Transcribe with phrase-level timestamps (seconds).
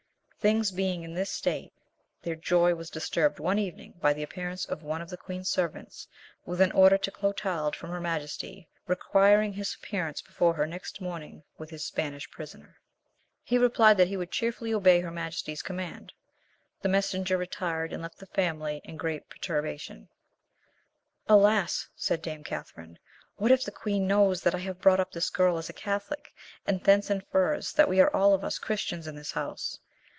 [0.41, 1.71] Things being in this state,
[2.23, 6.07] their joy was disturbed one evening by the appearance of one of the Queen's servants
[6.47, 11.43] with an order to Clotald from her Majesty, requiring his appearance before her next morning
[11.59, 12.77] with his Spanish prisoner.
[13.43, 16.11] He replied that he would cheerfully obey her Majesty's command.
[16.81, 20.09] The messenger retired, and left the family in great perturbation;
[21.29, 22.97] "Alas," said dame Catherine,
[23.35, 26.33] "what if the Queen knows that I have brought up this girl as a Catholic,
[26.65, 29.77] and thence infers that we are all of us Christians in this house!